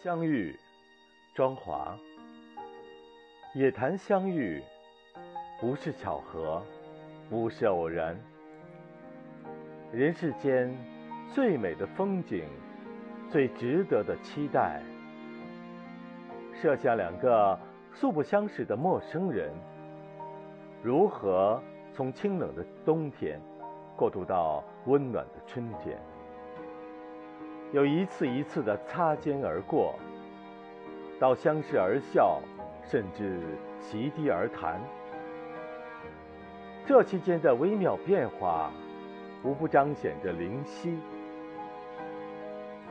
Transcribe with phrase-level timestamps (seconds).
[0.00, 0.56] 相遇，
[1.34, 1.98] 庄华。
[3.52, 4.62] 也谈相遇，
[5.60, 6.62] 不是巧合，
[7.28, 8.16] 不是偶然。
[9.92, 10.72] 人世间
[11.34, 12.44] 最美的风景，
[13.28, 14.80] 最值得的期待。
[16.62, 17.58] 设想两个
[17.92, 19.52] 素不相识的陌生人，
[20.80, 21.60] 如何
[21.92, 23.40] 从清冷的冬天
[23.96, 25.98] 过渡到温暖的春天？
[27.70, 29.94] 有一次一次的擦肩而过，
[31.20, 32.40] 到相视而笑，
[32.82, 33.40] 甚至
[33.78, 34.80] 席地而谈。
[36.86, 38.70] 这期间的微妙变化，
[39.44, 40.98] 无不彰显着灵犀。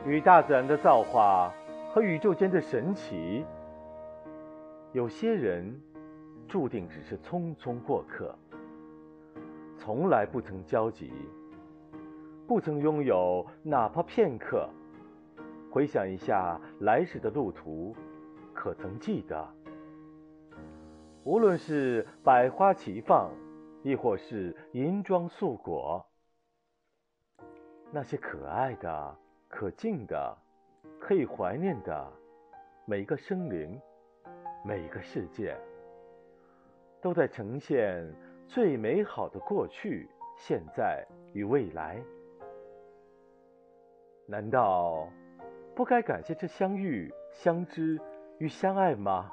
[0.06, 1.52] 与大自然的造化
[1.92, 3.44] 和宇宙间的神奇，
[4.92, 5.74] 有些人
[6.46, 8.32] 注定只是匆匆过客，
[9.76, 11.12] 从来不曾交集。
[12.48, 14.66] 不曾拥有哪怕片刻。
[15.70, 17.94] 回想一下来时的路途，
[18.54, 19.46] 可曾记得？
[21.24, 23.30] 无论是百花齐放，
[23.82, 26.02] 亦或是银装素裹，
[27.92, 29.14] 那些可爱的、
[29.46, 30.34] 可敬的、
[30.98, 32.10] 可以怀念的
[32.86, 33.78] 每一个生灵、
[34.64, 35.54] 每一个世界，
[37.02, 38.10] 都在呈现
[38.46, 40.08] 最美好的过去、
[40.38, 42.02] 现在与未来。
[44.30, 45.08] 难道
[45.74, 47.98] 不该感谢这相遇、相知
[48.36, 49.32] 与相爱吗？